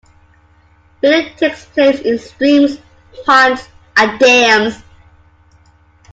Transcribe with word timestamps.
Breeding 0.99 1.35
takes 1.35 1.63
place 1.65 1.99
in 1.99 2.17
streams, 2.17 2.79
ponds 3.23 3.69
and 3.95 4.19
dams. 4.19 4.81